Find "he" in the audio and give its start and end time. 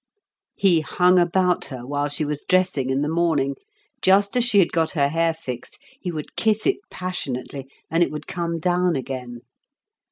0.55-0.79, 5.99-6.11